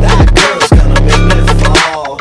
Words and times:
that 0.00 0.26
girl's 0.36 0.70
gonna 0.76 1.00
make 1.08 1.24
me 1.30 1.40
fall. 1.64 2.20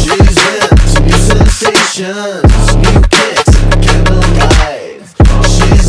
She's 0.00 0.38
into 0.56 1.00
new 1.04 1.18
sensations, 1.20 2.76
new 2.76 3.00
kicks, 3.12 3.52
and 3.60 3.76
candle 3.84 4.24
light. 4.40 5.04
She's 5.52 5.86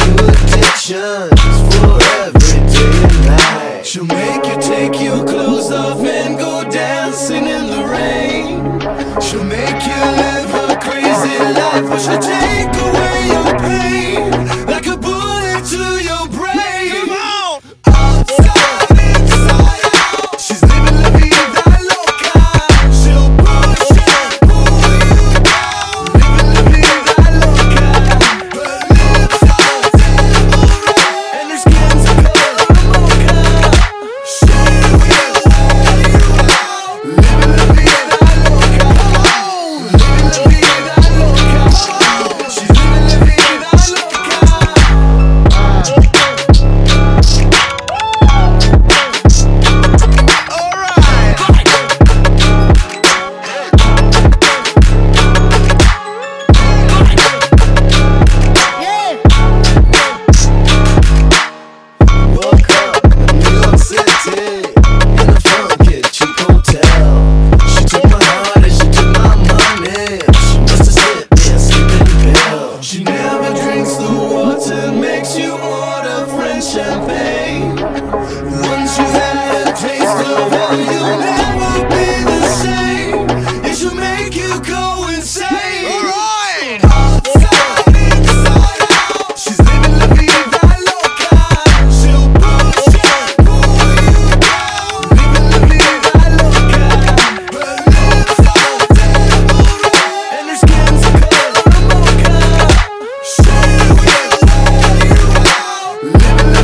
new 0.00 0.16
addictions 0.32 1.40
for 1.76 2.00
every 2.24 2.60
day 2.72 3.04
and 3.04 3.20
night. 3.26 3.84
She'll 3.84 4.06
make 4.06 4.46
you 4.46 4.56
take 4.62 5.00
your 5.00 5.26
clothes 5.26 5.70
off 5.72 6.00
and 6.00 6.38
go 6.38 6.64
dancing 6.70 7.46
in 7.46 7.66
the 7.66 7.84
rain. 7.86 8.80
She'll 9.20 9.44
make 9.44 9.82
you 9.84 10.00
live 10.22 10.54
a 10.70 10.76
crazy 10.80 11.38
life, 11.38 11.84
but 11.88 11.98
she 11.98 12.29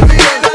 Yeah. 0.08 0.45